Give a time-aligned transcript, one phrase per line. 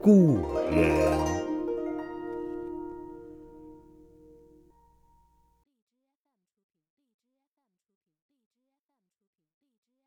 [0.00, 0.38] 故
[0.70, 1.31] 人。